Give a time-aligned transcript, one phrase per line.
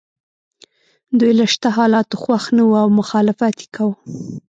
[1.19, 3.95] دوی له شته حالاتو خوښ نه وو او مخالفت یې کاوه.